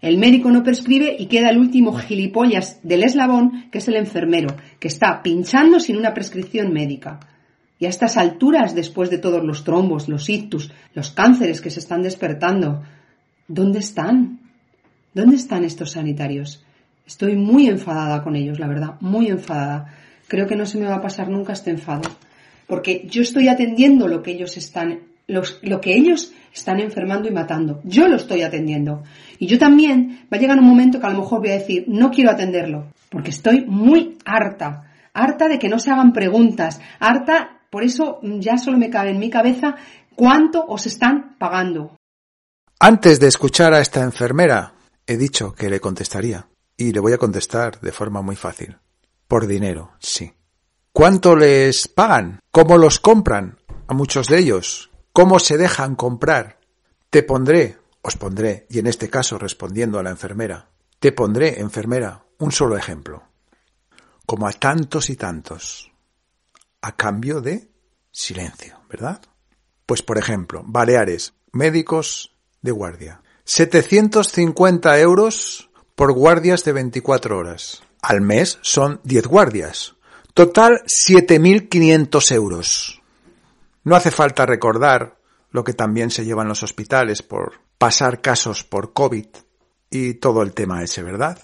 El 0.00 0.18
médico 0.18 0.50
no 0.50 0.62
prescribe 0.62 1.16
y 1.18 1.26
queda 1.26 1.50
el 1.50 1.58
último 1.58 1.92
gilipollas 1.94 2.78
del 2.82 3.02
eslabón, 3.02 3.68
que 3.70 3.78
es 3.78 3.88
el 3.88 3.96
enfermero, 3.96 4.54
que 4.78 4.88
está 4.88 5.22
pinchando 5.22 5.80
sin 5.80 5.96
una 5.96 6.14
prescripción 6.14 6.72
médica. 6.72 7.20
Y 7.78 7.86
a 7.86 7.88
estas 7.88 8.16
alturas, 8.16 8.74
después 8.74 9.10
de 9.10 9.18
todos 9.18 9.44
los 9.44 9.64
trombos, 9.64 10.08
los 10.08 10.28
ictus, 10.28 10.70
los 10.94 11.10
cánceres 11.10 11.60
que 11.60 11.70
se 11.70 11.80
están 11.80 12.02
despertando, 12.02 12.82
¿dónde 13.48 13.80
están? 13.80 14.40
¿Dónde 15.12 15.36
están 15.36 15.64
estos 15.64 15.92
sanitarios? 15.92 16.64
Estoy 17.06 17.36
muy 17.36 17.68
enfadada 17.68 18.22
con 18.22 18.34
ellos, 18.34 18.58
la 18.58 18.66
verdad, 18.66 18.94
muy 19.00 19.28
enfadada. 19.28 19.94
Creo 20.26 20.46
que 20.46 20.56
no 20.56 20.66
se 20.66 20.78
me 20.78 20.86
va 20.86 20.96
a 20.96 21.02
pasar 21.02 21.28
nunca 21.28 21.52
este 21.52 21.70
enfado, 21.70 22.02
porque 22.66 23.06
yo 23.08 23.22
estoy 23.22 23.48
atendiendo 23.48 24.08
lo 24.08 24.22
que 24.22 24.32
ellos 24.32 24.56
están, 24.56 25.02
lo 25.28 25.80
que 25.80 25.94
ellos 25.94 26.32
están 26.52 26.80
enfermando 26.80 27.28
y 27.28 27.32
matando. 27.32 27.80
Yo 27.84 28.08
lo 28.08 28.16
estoy 28.16 28.42
atendiendo. 28.42 29.04
Y 29.38 29.46
yo 29.46 29.58
también 29.58 30.26
va 30.32 30.36
a 30.36 30.40
llegar 30.40 30.58
un 30.58 30.66
momento 30.66 30.98
que 30.98 31.06
a 31.06 31.10
lo 31.10 31.20
mejor 31.20 31.40
voy 31.40 31.50
a 31.50 31.58
decir, 31.58 31.84
no 31.86 32.10
quiero 32.10 32.30
atenderlo, 32.30 32.88
porque 33.08 33.30
estoy 33.30 33.64
muy 33.64 34.18
harta, 34.24 34.90
harta 35.12 35.46
de 35.46 35.58
que 35.58 35.68
no 35.68 35.78
se 35.78 35.90
hagan 35.90 36.12
preguntas, 36.12 36.80
harta, 36.98 37.60
por 37.70 37.84
eso 37.84 38.20
ya 38.22 38.58
solo 38.58 38.78
me 38.78 38.90
cabe 38.90 39.10
en 39.10 39.20
mi 39.20 39.30
cabeza 39.30 39.76
cuánto 40.16 40.64
os 40.66 40.86
están 40.86 41.36
pagando. 41.38 41.96
Antes 42.80 43.20
de 43.20 43.28
escuchar 43.28 43.74
a 43.74 43.80
esta 43.80 44.02
enfermera, 44.02 44.74
he 45.06 45.16
dicho 45.16 45.52
que 45.52 45.70
le 45.70 45.78
contestaría. 45.78 46.46
Y 46.76 46.92
le 46.92 47.00
voy 47.00 47.12
a 47.12 47.18
contestar 47.18 47.80
de 47.80 47.92
forma 47.92 48.22
muy 48.22 48.36
fácil. 48.36 48.78
Por 49.26 49.46
dinero, 49.46 49.92
sí. 49.98 50.32
¿Cuánto 50.92 51.36
les 51.36 51.88
pagan? 51.88 52.40
¿Cómo 52.50 52.78
los 52.78 53.00
compran? 53.00 53.58
A 53.88 53.94
muchos 53.94 54.28
de 54.28 54.38
ellos. 54.38 54.90
¿Cómo 55.12 55.38
se 55.38 55.56
dejan 55.56 55.96
comprar? 55.96 56.60
Te 57.10 57.22
pondré, 57.22 57.78
os 58.02 58.16
pondré, 58.16 58.66
y 58.70 58.78
en 58.78 58.86
este 58.86 59.08
caso 59.08 59.38
respondiendo 59.38 59.98
a 59.98 60.02
la 60.02 60.10
enfermera, 60.10 60.70
te 60.98 61.12
pondré, 61.12 61.60
enfermera, 61.60 62.24
un 62.38 62.52
solo 62.52 62.76
ejemplo. 62.76 63.22
Como 64.26 64.46
a 64.46 64.52
tantos 64.52 65.10
y 65.10 65.16
tantos. 65.16 65.92
A 66.82 66.96
cambio 66.96 67.40
de 67.40 67.70
silencio, 68.10 68.80
¿verdad? 68.88 69.22
Pues 69.86 70.02
por 70.02 70.18
ejemplo, 70.18 70.62
Baleares, 70.66 71.34
médicos 71.52 72.36
de 72.60 72.72
guardia. 72.72 73.22
750 73.44 74.98
euros 74.98 75.65
por 75.96 76.12
guardias 76.12 76.62
de 76.62 76.72
24 76.72 77.36
horas. 77.36 77.82
Al 78.02 78.20
mes 78.20 78.58
son 78.62 79.00
10 79.02 79.26
guardias. 79.26 79.96
Total 80.34 80.82
7.500 80.84 82.32
euros. 82.32 83.02
No 83.82 83.96
hace 83.96 84.10
falta 84.10 84.46
recordar 84.46 85.18
lo 85.50 85.64
que 85.64 85.72
también 85.72 86.10
se 86.10 86.24
llevan 86.24 86.48
los 86.48 86.62
hospitales 86.62 87.22
por 87.22 87.54
pasar 87.78 88.20
casos 88.20 88.62
por 88.62 88.92
COVID 88.92 89.26
y 89.90 90.14
todo 90.14 90.42
el 90.42 90.52
tema 90.52 90.82
ese, 90.82 91.02
¿verdad? 91.02 91.40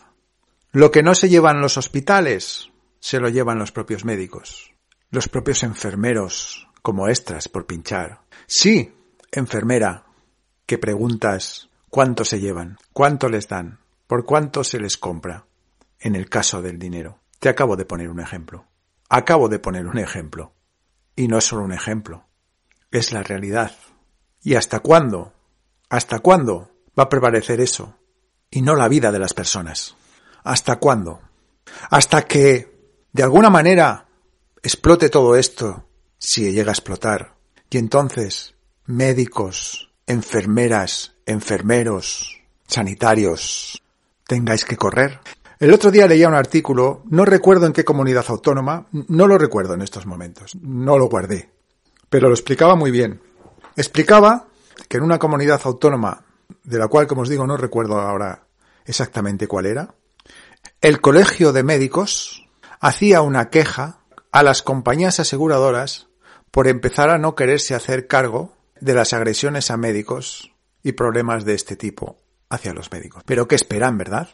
Lo 0.70 0.90
que 0.90 1.02
no 1.02 1.14
se 1.14 1.28
llevan 1.28 1.60
los 1.60 1.78
hospitales 1.78 2.70
se 3.00 3.20
lo 3.20 3.28
llevan 3.28 3.58
los 3.58 3.72
propios 3.72 4.04
médicos, 4.04 4.74
los 5.10 5.28
propios 5.28 5.62
enfermeros, 5.62 6.68
como 6.82 7.08
extras 7.08 7.48
por 7.48 7.66
pinchar. 7.66 8.20
Sí, 8.46 8.92
enfermera, 9.30 10.04
que 10.66 10.78
preguntas 10.78 11.70
cuánto 11.88 12.24
se 12.24 12.40
llevan, 12.40 12.76
cuánto 12.92 13.28
les 13.28 13.48
dan, 13.48 13.81
¿Por 14.12 14.26
cuánto 14.26 14.62
se 14.62 14.78
les 14.78 14.98
compra? 14.98 15.46
En 15.98 16.16
el 16.16 16.28
caso 16.28 16.60
del 16.60 16.78
dinero. 16.78 17.20
Te 17.38 17.48
acabo 17.48 17.76
de 17.76 17.86
poner 17.86 18.10
un 18.10 18.20
ejemplo. 18.20 18.66
Acabo 19.08 19.48
de 19.48 19.58
poner 19.58 19.86
un 19.86 19.96
ejemplo. 19.96 20.52
Y 21.16 21.28
no 21.28 21.38
es 21.38 21.44
solo 21.44 21.64
un 21.64 21.72
ejemplo. 21.72 22.26
Es 22.90 23.10
la 23.12 23.22
realidad. 23.22 23.74
¿Y 24.42 24.56
hasta 24.56 24.80
cuándo? 24.80 25.32
¿Hasta 25.88 26.18
cuándo 26.18 26.70
va 26.88 27.04
a 27.04 27.08
prevalecer 27.08 27.62
eso? 27.62 27.96
Y 28.50 28.60
no 28.60 28.76
la 28.76 28.86
vida 28.86 29.12
de 29.12 29.18
las 29.18 29.32
personas. 29.32 29.96
¿Hasta 30.44 30.76
cuándo? 30.76 31.22
Hasta 31.88 32.26
que, 32.26 32.98
de 33.14 33.22
alguna 33.22 33.48
manera, 33.48 34.08
explote 34.62 35.08
todo 35.08 35.36
esto, 35.36 35.88
si 36.18 36.52
llega 36.52 36.70
a 36.70 36.74
explotar. 36.74 37.36
Y 37.70 37.78
entonces, 37.78 38.56
médicos, 38.84 39.90
enfermeras, 40.06 41.14
enfermeros, 41.24 42.42
sanitarios, 42.66 43.82
tengáis 44.26 44.64
que 44.64 44.76
correr. 44.76 45.20
El 45.58 45.72
otro 45.72 45.90
día 45.90 46.06
leía 46.06 46.28
un 46.28 46.34
artículo, 46.34 47.02
no 47.08 47.24
recuerdo 47.24 47.66
en 47.66 47.72
qué 47.72 47.84
comunidad 47.84 48.24
autónoma, 48.28 48.88
no 48.90 49.26
lo 49.26 49.38
recuerdo 49.38 49.74
en 49.74 49.82
estos 49.82 50.06
momentos, 50.06 50.56
no 50.60 50.98
lo 50.98 51.08
guardé, 51.08 51.50
pero 52.08 52.28
lo 52.28 52.34
explicaba 52.34 52.74
muy 52.74 52.90
bien. 52.90 53.20
Explicaba 53.76 54.48
que 54.88 54.96
en 54.96 55.04
una 55.04 55.18
comunidad 55.18 55.60
autónoma, 55.64 56.24
de 56.64 56.78
la 56.78 56.88
cual, 56.88 57.06
como 57.06 57.22
os 57.22 57.28
digo, 57.28 57.46
no 57.46 57.56
recuerdo 57.56 58.00
ahora 58.00 58.46
exactamente 58.84 59.46
cuál 59.46 59.66
era, 59.66 59.94
el 60.80 61.00
colegio 61.00 61.52
de 61.52 61.62
médicos 61.62 62.48
hacía 62.80 63.22
una 63.22 63.48
queja 63.48 64.00
a 64.32 64.42
las 64.42 64.62
compañías 64.62 65.20
aseguradoras 65.20 66.08
por 66.50 66.66
empezar 66.66 67.10
a 67.10 67.18
no 67.18 67.36
quererse 67.36 67.74
hacer 67.74 68.08
cargo 68.08 68.56
de 68.80 68.94
las 68.94 69.12
agresiones 69.12 69.70
a 69.70 69.76
médicos 69.76 70.52
y 70.82 70.92
problemas 70.92 71.44
de 71.44 71.54
este 71.54 71.76
tipo 71.76 72.21
hacia 72.52 72.74
los 72.74 72.92
médicos. 72.92 73.22
Pero 73.24 73.48
¿qué 73.48 73.54
esperan, 73.54 73.96
verdad? 73.96 74.28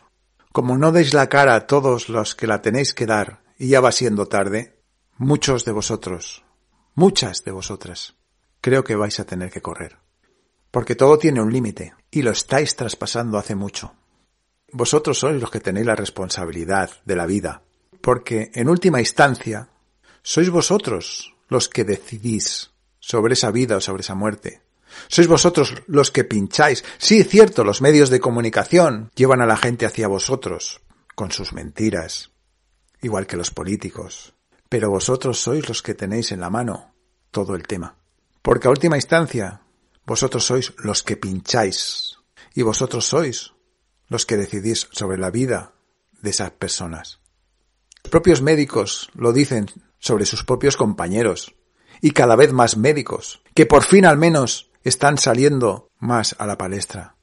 Como 0.53 0.77
no 0.77 0.91
deis 0.93 1.15
la 1.15 1.29
cara 1.29 1.55
a 1.55 1.67
todos 1.67 2.09
los 2.09 2.35
que 2.35 2.49
la 2.49 2.61
tenéis 2.61 2.93
que 2.93 3.07
dar 3.07 3.43
y 3.59 3.69
ya 3.69 3.81
va 3.81 3.93
siendo 3.93 4.27
tarde, 4.27 4.83
muchos 5.17 5.65
de 5.65 5.73
vosotros, 5.73 6.45
muchas 6.95 7.45
de 7.45 7.53
vosotras, 7.53 8.17
creo 8.61 8.83
que 8.83 8.97
vais 8.97 9.21
a 9.21 9.25
tener 9.25 9.51
que 9.51 9.63
correr. 9.63 9.99
Porque 10.71 10.97
todo 10.97 11.19
tiene 11.19 11.41
un 11.41 11.53
límite 11.53 11.95
y 12.11 12.23
lo 12.23 12.33
estáis 12.33 12.75
traspasando 12.75 13.39
hace 13.39 13.55
mucho. 13.55 13.95
Vosotros 14.73 15.19
sois 15.19 15.41
los 15.41 15.51
que 15.51 15.61
tenéis 15.61 15.87
la 15.87 15.97
responsabilidad 15.97 16.91
de 17.05 17.17
la 17.17 17.27
vida, 17.27 17.63
porque 18.03 18.51
en 18.55 18.69
última 18.69 19.01
instancia 19.01 19.71
sois 20.23 20.51
vosotros 20.51 21.35
los 21.49 21.69
que 21.69 21.85
decidís 21.85 22.73
sobre 22.99 23.35
esa 23.35 23.51
vida 23.51 23.77
o 23.77 23.81
sobre 23.81 24.03
esa 24.03 24.15
muerte. 24.15 24.61
Sois 25.07 25.29
vosotros 25.29 25.75
los 25.87 26.11
que 26.11 26.25
pincháis. 26.25 26.85
Sí, 26.99 27.23
cierto, 27.23 27.65
los 27.65 27.81
medios 27.81 28.11
de 28.11 28.21
comunicación 28.21 29.11
llevan 29.15 29.41
a 29.41 29.47
la 29.47 29.57
gente 29.57 29.87
hacia 29.87 30.09
vosotros, 30.09 30.81
con 31.15 31.31
sus 31.31 31.53
mentiras, 31.53 32.31
igual 33.01 33.27
que 33.27 33.37
los 33.37 33.51
políticos. 33.51 34.35
Pero 34.69 34.91
vosotros 34.91 35.41
sois 35.41 35.69
los 35.69 35.83
que 35.83 35.95
tenéis 35.95 36.33
en 36.33 36.41
la 36.41 36.51
mano 36.51 36.95
todo 37.31 37.55
el 37.55 37.67
tema. 37.67 37.97
Porque 38.43 38.69
a 38.69 38.71
última 38.71 38.97
instancia, 38.97 39.63
vosotros 40.05 40.45
sois 40.45 40.73
los 40.79 41.03
que 41.03 41.17
pincháis 41.17 42.19
y 42.55 42.63
vosotros 42.63 43.07
sois 43.07 43.53
los 44.09 44.27
que 44.27 44.37
decidís 44.37 44.89
sobre 44.91 45.19
la 45.19 45.31
vida 45.31 45.75
de 46.23 46.31
esas 46.31 46.51
personas. 46.51 47.21
Los 48.03 48.11
propios 48.11 48.43
médicos 48.43 49.11
lo 49.15 49.33
dicen 49.33 49.67
sobre 49.99 50.25
sus 50.25 50.45
propios 50.45 50.77
compañeros 50.77 51.55
y 52.01 52.13
cada 52.13 52.37
vez 52.37 52.53
más 52.53 52.77
médicos, 52.77 53.43
que 53.55 53.67
por 53.67 53.83
fin 53.83 54.07
al 54.07 54.17
menos 54.17 54.68
están 54.85 55.19
saliendo 55.19 55.89
más 55.99 56.37
a 56.39 56.47
la 56.47 56.59
palestra. 56.59 57.17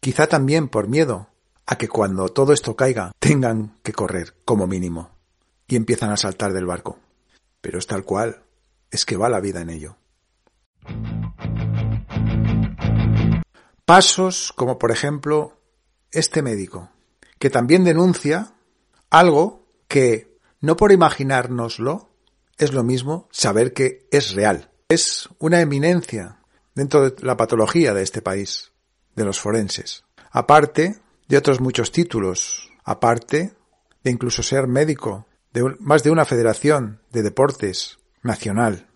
Quizá 0.00 0.26
también 0.26 0.68
por 0.68 0.88
miedo 0.88 1.28
a 1.66 1.76
que 1.76 1.88
cuando 1.88 2.28
todo 2.28 2.52
esto 2.52 2.74
caiga 2.74 3.12
tengan 3.18 3.78
que 3.82 3.92
correr 3.92 4.34
como 4.44 4.66
mínimo 4.66 5.10
y 5.66 5.76
empiezan 5.76 6.10
a 6.10 6.16
saltar 6.16 6.52
del 6.52 6.66
barco. 6.66 6.98
Pero 7.60 7.78
es 7.78 7.86
tal 7.86 8.04
cual, 8.04 8.42
es 8.90 9.04
que 9.04 9.16
va 9.16 9.28
la 9.28 9.40
vida 9.40 9.60
en 9.60 9.70
ello. 9.70 9.96
Pasos 13.84 14.52
como 14.56 14.78
por 14.78 14.90
ejemplo 14.90 15.58
este 16.10 16.42
médico, 16.42 16.90
que 17.38 17.50
también 17.50 17.84
denuncia 17.84 18.54
algo 19.10 19.66
que, 19.88 20.38
no 20.60 20.76
por 20.76 20.92
imaginárnoslo, 20.92 22.10
es 22.58 22.72
lo 22.72 22.84
mismo 22.84 23.28
saber 23.30 23.72
que 23.72 24.08
es 24.10 24.32
real. 24.32 24.70
Es 24.88 25.28
una 25.38 25.60
eminencia 25.60 26.39
dentro 26.74 27.08
de 27.08 27.14
la 27.24 27.36
patología 27.36 27.94
de 27.94 28.02
este 28.02 28.22
país, 28.22 28.72
de 29.16 29.24
los 29.24 29.40
forenses. 29.40 30.04
Aparte 30.30 31.00
de 31.28 31.36
otros 31.36 31.60
muchos 31.60 31.92
títulos, 31.92 32.70
aparte 32.84 33.54
de 34.02 34.10
incluso 34.10 34.42
ser 34.42 34.66
médico 34.66 35.26
de 35.52 35.76
más 35.80 36.02
de 36.02 36.10
una 36.10 36.24
federación 36.24 37.02
de 37.10 37.22
deportes 37.22 37.98
nacional 38.22 38.88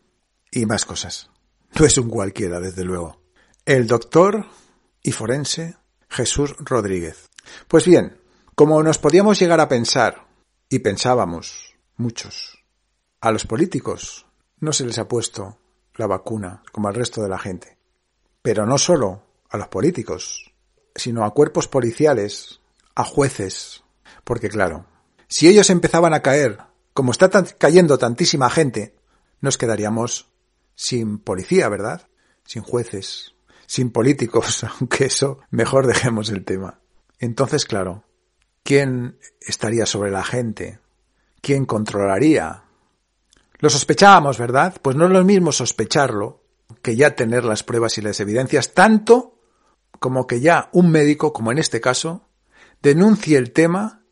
y 0.50 0.66
más 0.66 0.84
cosas. 0.84 1.30
No 1.78 1.84
es 1.84 1.98
un 1.98 2.08
cualquiera, 2.08 2.60
desde 2.60 2.84
luego. 2.84 3.20
El 3.64 3.86
doctor 3.86 4.46
y 5.02 5.12
forense 5.12 5.76
Jesús 6.08 6.54
Rodríguez. 6.58 7.28
Pues 7.66 7.84
bien, 7.84 8.20
como 8.54 8.82
nos 8.82 8.98
podíamos 8.98 9.40
llegar 9.40 9.60
a 9.60 9.68
pensar, 9.68 10.26
y 10.68 10.78
pensábamos 10.80 11.74
muchos, 11.96 12.58
a 13.20 13.30
los 13.30 13.46
políticos 13.46 14.26
no 14.60 14.72
se 14.72 14.84
les 14.84 14.98
ha 14.98 15.08
puesto 15.08 15.58
la 15.96 16.06
vacuna 16.06 16.62
como 16.72 16.88
al 16.88 16.94
resto 16.94 17.22
de 17.22 17.28
la 17.28 17.38
gente. 17.38 17.78
Pero 18.42 18.66
no 18.66 18.78
solo 18.78 19.22
a 19.48 19.56
los 19.56 19.68
políticos, 19.68 20.52
sino 20.94 21.24
a 21.24 21.32
cuerpos 21.32 21.68
policiales, 21.68 22.60
a 22.94 23.04
jueces, 23.04 23.84
porque 24.24 24.48
claro, 24.48 24.86
si 25.28 25.48
ellos 25.48 25.70
empezaban 25.70 26.14
a 26.14 26.22
caer, 26.22 26.58
como 26.92 27.12
está 27.12 27.30
cayendo 27.58 27.98
tantísima 27.98 28.50
gente, 28.50 28.94
nos 29.40 29.58
quedaríamos 29.58 30.30
sin 30.74 31.18
policía, 31.18 31.68
¿verdad? 31.68 32.08
Sin 32.44 32.62
jueces, 32.62 33.34
sin 33.66 33.90
políticos, 33.90 34.64
aunque 34.80 35.06
eso 35.06 35.40
mejor 35.50 35.86
dejemos 35.86 36.30
el 36.30 36.44
tema. 36.44 36.80
Entonces, 37.18 37.64
claro, 37.64 38.04
¿quién 38.62 39.18
estaría 39.40 39.86
sobre 39.86 40.10
la 40.10 40.24
gente? 40.24 40.80
¿Quién 41.40 41.66
controlaría? 41.66 42.63
Lo 43.64 43.70
sospechábamos, 43.70 44.36
¿verdad? 44.36 44.76
Pues 44.82 44.94
no 44.94 45.06
es 45.06 45.10
lo 45.10 45.24
mismo 45.24 45.50
sospecharlo 45.50 46.44
que 46.82 46.96
ya 46.96 47.14
tener 47.14 47.44
las 47.44 47.62
pruebas 47.62 47.96
y 47.96 48.02
las 48.02 48.20
evidencias, 48.20 48.74
tanto 48.74 49.38
como 49.98 50.26
que 50.26 50.40
ya 50.40 50.68
un 50.72 50.90
médico, 50.90 51.32
como 51.32 51.50
en 51.50 51.56
este 51.56 51.80
caso, 51.80 52.28
denuncie 52.82 53.38
el 53.38 53.52
tema 53.52 54.04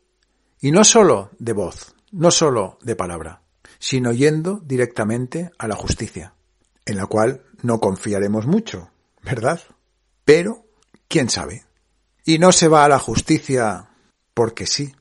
y 0.59 0.71
no 0.71 0.83
solo 0.83 1.29
de 1.37 1.53
voz, 1.53 1.93
no 2.11 2.31
solo 2.31 2.79
de 2.81 2.95
palabra, 2.95 3.43
sino 3.77 4.11
yendo 4.11 4.59
directamente 4.65 5.51
a 5.59 5.67
la 5.67 5.75
justicia, 5.75 6.33
en 6.87 6.97
la 6.97 7.05
cual 7.05 7.43
no 7.61 7.79
confiaremos 7.79 8.47
mucho, 8.47 8.89
¿verdad? 9.21 9.61
Pero, 10.25 10.65
¿quién 11.07 11.29
sabe? 11.29 11.63
Y 12.25 12.39
no 12.39 12.51
se 12.51 12.69
va 12.69 12.85
a 12.85 12.89
la 12.89 12.97
justicia 12.97 13.91
porque 14.33 14.65
sí, 14.65 14.95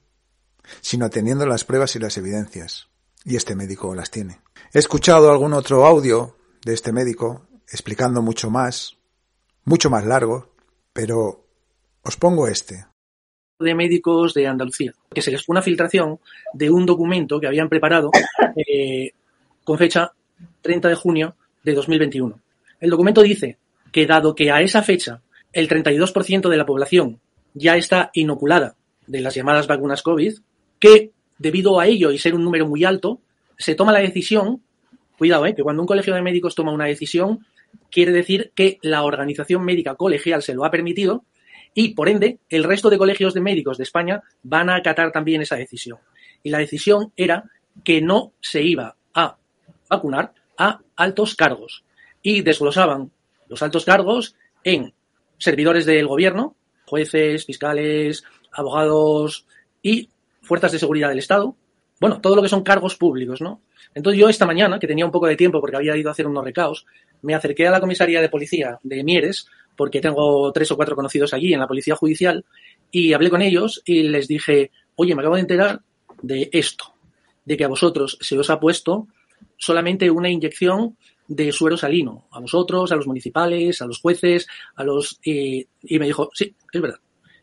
sino 0.83 1.09
teniendo 1.09 1.46
las 1.46 1.64
pruebas 1.64 1.96
y 1.96 2.00
las 2.00 2.18
evidencias. 2.18 2.91
Y 3.24 3.37
este 3.37 3.54
médico 3.54 3.94
las 3.94 4.11
tiene. 4.11 4.40
He 4.72 4.78
escuchado 4.78 5.30
algún 5.30 5.52
otro 5.52 5.87
audio 5.87 6.37
de 6.64 6.74
este 6.74 6.92
médico 6.92 7.46
explicando 7.70 8.22
mucho 8.22 8.50
más, 8.50 8.96
mucho 9.64 9.90
más 9.90 10.04
largo, 10.04 10.50
pero 10.92 11.46
os 12.02 12.16
pongo 12.16 12.48
este. 12.48 12.87
De 13.58 13.74
médicos 13.74 14.35
de 14.35 14.46
Andalucía, 14.46 14.92
que 15.12 15.22
se 15.22 15.30
les 15.30 15.44
fue 15.44 15.54
una 15.54 15.62
filtración 15.62 16.18
de 16.52 16.70
un 16.70 16.85
documento 16.85 17.38
que 17.38 17.46
habían 17.46 17.68
preparado 17.68 18.11
eh, 18.56 19.12
con 19.62 19.78
fecha 19.78 20.12
30 20.62 20.88
de 20.88 20.94
junio 20.94 21.37
de 21.62 21.74
2021. 21.74 22.40
El 22.80 22.90
documento 22.90 23.22
dice 23.22 23.58
que 23.92 24.06
dado 24.06 24.35
que 24.35 24.50
a 24.50 24.61
esa 24.61 24.82
fecha 24.82 25.22
el 25.52 25.68
32% 25.68 26.48
de 26.48 26.56
la 26.56 26.66
población 26.66 27.20
ya 27.54 27.76
está 27.76 28.11
inoculada 28.14 28.74
de 29.06 29.20
las 29.20 29.35
llamadas 29.35 29.66
vacunas 29.66 30.02
COVID, 30.02 30.38
que 30.78 31.12
debido 31.38 31.81
a 31.81 31.87
ello 31.87 32.11
y 32.11 32.18
ser 32.18 32.35
un 32.35 32.45
número 32.45 32.66
muy 32.66 32.85
alto, 32.85 33.21
se 33.59 33.75
toma 33.75 33.92
la 33.92 34.01
decisión, 34.01 34.62
cuidado, 35.18 35.47
eh, 35.47 35.55
que 35.55 35.62
cuando 35.62 35.83
un 35.83 35.87
colegio 35.87 36.14
de 36.14 36.23
médicos 36.23 36.55
toma 36.55 36.73
una 36.73 36.87
decisión, 36.87 37.47
quiere 37.90 38.12
decir 38.12 38.53
que 38.55 38.79
la 38.83 39.03
organización 39.03 39.64
médica 39.64 39.95
colegial 39.95 40.42
se 40.42 40.55
lo 40.55 40.64
ha 40.64 40.71
permitido 40.71 41.25
y, 41.75 41.95
por 41.95 42.09
ende, 42.09 42.38
el 42.51 42.64
resto 42.64 42.90
de 42.90 42.99
colegios 42.99 43.35
de 43.35 43.40
médicos 43.40 43.79
de 43.79 43.85
España 43.85 44.23
van 44.42 44.68
a 44.68 44.77
acatar 44.77 45.11
también 45.12 45.42
esa 45.42 45.57
decisión. 45.57 45.99
Y 46.42 46.51
la 46.51 46.59
decisión 46.59 47.12
era 47.16 47.45
que 47.85 48.03
no 48.03 48.33
se 48.40 48.62
iba 48.62 48.97
a 49.14 49.37
vacunar 49.88 50.33
a 50.59 50.81
altos 50.97 51.35
cargos 51.35 51.85
y 52.23 52.42
desglosaban 52.42 53.11
los 53.49 53.62
altos 53.62 53.85
cargos 53.85 54.37
en 54.64 54.92
servidores 55.38 55.87
del 55.87 56.07
gobierno, 56.07 56.57
jueces, 56.87 57.47
fiscales, 57.47 58.25
abogados 58.53 59.47
y 59.83 60.09
fuerzas 60.42 60.72
de 60.72 60.78
seguridad 60.78 61.09
del 61.09 61.18
Estado. 61.18 61.57
Bueno, 62.00 62.20
todo 62.20 62.35
lo 62.35 62.42
que 62.42 62.48
son 62.48 62.62
cargos 62.62 62.96
públicos, 62.96 63.40
¿no? 63.40 63.62
Entonces 63.94 64.20
yo 64.20 64.28
esta 64.28 64.46
mañana, 64.46 64.78
que 64.78 64.87
tenía 64.87 65.07
un 65.07 65.12
poco 65.12 65.26
de 65.26 65.37
tiempo 65.37 65.61
porque 65.61 65.76
había 65.76 65.96
ido 65.96 66.09
a 66.09 66.12
hacer 66.12 66.26
unos 66.26 66.44
recaos, 66.44 66.85
me 67.22 67.35
acerqué 67.35 67.66
a 67.68 67.70
la 67.70 67.81
comisaría 67.81 68.20
de 68.20 68.28
policía 68.28 68.78
de 68.83 69.05
Mieres, 69.05 69.46
porque 69.76 70.00
tengo 70.00 70.50
tres 70.52 70.70
o 70.72 70.76
cuatro 70.76 70.96
conocidos 70.96 71.33
allí 71.33 71.55
en 71.55 71.61
la 71.61 71.68
policía 71.68 71.94
judicial, 71.94 72.44
y 72.90 73.12
hablé 73.12 73.31
con 73.31 73.40
ellos 73.40 73.83
y 73.85 74.02
les 74.02 74.26
dije, 74.26 74.70
oye, 74.96 75.14
me 75.14 75.22
acabo 75.22 75.37
de 75.37 75.42
enterar 75.42 75.81
de 76.22 76.50
esto, 76.52 76.92
de 77.44 77.57
que 77.57 77.64
a 77.64 77.68
vosotros 77.68 78.18
se 78.20 78.37
os 78.37 78.50
ha 78.50 78.59
puesto 78.59 79.07
solamente 79.57 80.11
una 80.11 80.28
inyección 80.28 80.96
de 81.28 81.52
suero 81.52 81.76
salino, 81.76 82.26
a 82.33 82.40
vosotros, 82.40 82.90
a 82.90 82.96
los 82.96 83.07
municipales, 83.07 83.81
a 83.81 83.87
los 83.87 84.00
jueces, 84.00 84.48
a 84.74 84.85
los... 84.85 85.20
y 85.22 85.66
me 85.88 86.07
dijo, 86.07 86.31
sí, 86.35 86.55
es 86.72 86.81
verdad. 86.81 86.98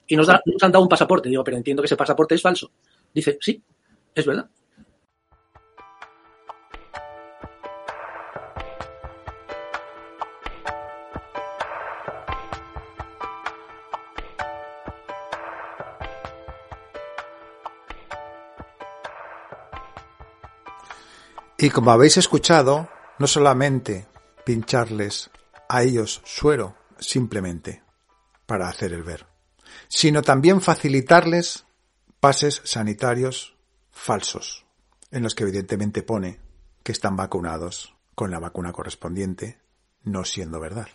Y 0.06 0.16
nos, 0.16 0.28
nos 0.28 0.64
han 0.64 0.72
dado 0.72 0.84
un 0.84 0.90
pasaporte. 0.90 1.30
Digo, 1.30 1.44
pero 1.44 1.58
entiendo 1.58 1.84
que 1.84 1.86
ese 1.86 1.96
pasaporte 1.96 2.36
es 2.36 2.42
falso. 2.42 2.72
Dice, 3.20 3.38
sí, 3.42 3.62
es 4.16 4.26
verdad. 4.26 4.50
Y 21.58 21.70
como 21.72 21.92
habéis 21.92 22.16
escuchado, 22.16 22.90
no 23.18 23.28
solamente 23.28 24.08
pincharles 24.46 25.30
a 25.68 25.84
ellos 25.84 26.22
suero 26.24 26.78
simplemente 27.00 27.84
para 28.46 28.70
hacer 28.70 28.94
el 28.94 29.04
ver, 29.04 29.28
sino 29.90 30.22
también 30.22 30.62
facilitarles 30.62 31.66
pases 32.20 32.62
sanitarios 32.66 33.56
falsos, 33.92 34.66
en 35.12 35.24
los 35.24 35.36
que 35.36 35.44
evidentemente 35.44 36.04
pone 36.04 36.40
que 36.84 36.92
están 36.92 37.16
vacunados 37.16 37.96
con 38.14 38.30
la 38.30 38.40
vacuna 38.40 38.74
correspondiente, 38.74 39.62
no 40.04 40.26
siendo 40.26 40.60
verdad. 40.60 40.88